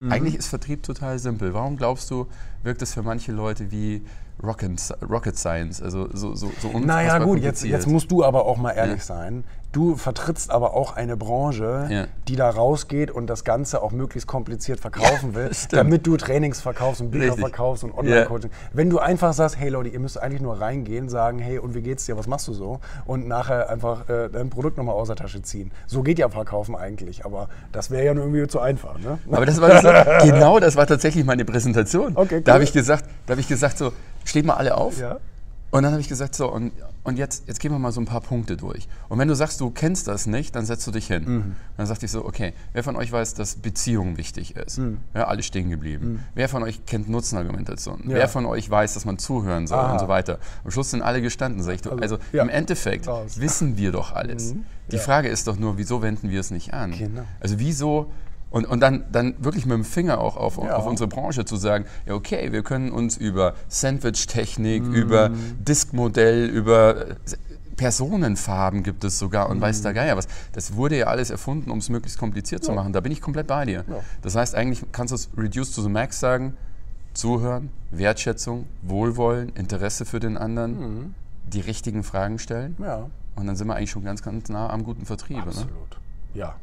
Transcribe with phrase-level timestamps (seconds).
[0.00, 0.12] Mhm.
[0.12, 1.54] Eigentlich ist Vertrieb total simpel.
[1.54, 2.28] Warum glaubst du,
[2.62, 4.02] wirkt es für manche Leute wie
[4.42, 5.82] Rocket, Rocket Science?
[5.82, 9.04] Also so, so, so Naja gut, jetzt, jetzt musst du aber auch mal ehrlich ja.
[9.04, 9.44] sein.
[9.70, 12.06] Du vertrittst aber auch eine Branche, ja.
[12.26, 17.02] die da rausgeht und das Ganze auch möglichst kompliziert verkaufen will, damit du Trainings verkaufst
[17.02, 17.40] und Bücher Richtig.
[17.40, 18.50] verkaufst und Online-Coaching.
[18.72, 21.82] Wenn du einfach sagst, hey Leute, ihr müsst eigentlich nur reingehen, sagen, hey, und wie
[21.82, 22.80] geht's dir, was machst du so?
[23.04, 25.70] Und nachher einfach äh, dein Produkt nochmal aus der Tasche ziehen.
[25.86, 28.98] So geht ja Verkaufen eigentlich, aber das wäre ja nur irgendwie zu einfach.
[28.98, 29.18] Ne?
[29.30, 32.16] Aber das war das, genau, das war tatsächlich meine Präsentation.
[32.16, 32.40] Okay, cool.
[32.40, 33.92] Da habe ich gesagt, da habe ich gesagt so,
[34.28, 34.98] steht mal alle auf.
[34.98, 35.18] Ja.
[35.70, 36.72] Und dann habe ich gesagt, so, und,
[37.04, 38.88] und jetzt, jetzt gehen wir mal so ein paar Punkte durch.
[39.10, 41.24] Und wenn du sagst, du kennst das nicht, dann setzt du dich hin.
[41.26, 41.56] Mhm.
[41.76, 44.78] Dann sagte ich so, okay, wer von euch weiß, dass Beziehung wichtig ist?
[44.78, 44.98] Mhm.
[45.14, 46.12] Ja, alle stehen geblieben.
[46.12, 46.20] Mhm.
[46.34, 48.04] Wer von euch kennt Nutzenargumentation?
[48.04, 48.14] Ja.
[48.14, 49.92] Wer von euch weiß, dass man zuhören soll Aha.
[49.92, 50.38] und so weiter?
[50.64, 51.84] Am Schluss sind alle gestanden, sag ich.
[51.84, 52.42] Also, also ja.
[52.42, 53.38] im Endeffekt Raus.
[53.38, 54.54] wissen wir doch alles.
[54.54, 54.64] Mhm.
[54.90, 54.96] Die.
[54.96, 56.92] Frage ist doch nur, wieso wenden wir es nicht an?
[56.92, 57.24] Genau.
[57.40, 58.10] Also wieso
[58.50, 60.76] und, und dann, dann wirklich mit dem Finger auch auf, ja.
[60.76, 64.94] auf unsere Branche zu sagen, ja okay, wir können uns über Sandwich-Technik, mm.
[64.94, 67.16] über Diskmodell, über
[67.76, 69.62] Personenfarben gibt es sogar und mm.
[69.62, 70.28] weiß der Geier was.
[70.52, 72.66] Das wurde ja alles erfunden, um es möglichst kompliziert ja.
[72.66, 72.92] zu machen.
[72.92, 73.84] Da bin ich komplett bei dir.
[73.88, 74.00] Ja.
[74.22, 76.56] Das heißt, eigentlich kannst du es reduce to the max sagen,
[77.14, 81.14] zuhören, Wertschätzung, Wohlwollen, Interesse für den anderen, mm.
[81.48, 82.76] die richtigen Fragen stellen.
[82.78, 83.10] Ja.
[83.36, 85.38] Und dann sind wir eigentlich schon ganz, ganz nah am guten Vertrieb.
[85.38, 85.70] Absolut.
[85.70, 86.40] Ne?
[86.40, 86.56] Ja.